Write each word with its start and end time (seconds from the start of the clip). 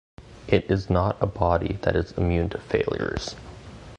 It 0.47 0.65
is 0.71 0.89
not 0.89 1.15
a 1.21 1.27
body 1.27 1.77
that 1.83 1.95
is 1.95 2.13
immune 2.13 2.49
to 2.49 2.57
failures. 2.57 3.35